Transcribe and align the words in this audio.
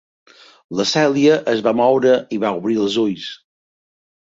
La 0.79 0.85
Celia 0.93 1.37
es 1.55 1.63
va 1.69 1.75
moure 1.83 2.17
i 2.39 2.43
va 2.49 2.57
obrir 2.59 2.83
els 2.87 3.01
ulls. 3.07 3.33